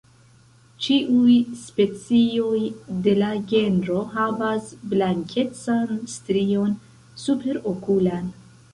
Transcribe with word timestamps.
Ĉiuj 0.85 1.35
specioj 1.63 2.57
de 3.09 3.15
la 3.21 3.29
genro 3.53 4.01
havas 4.17 4.75
blankecan 4.97 5.97
strion 6.19 6.77
superokulan. 7.29 8.39